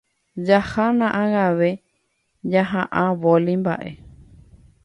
[0.47, 1.69] Jahána ag̃ave
[2.51, 3.91] ñaha'ã vólei mba'e.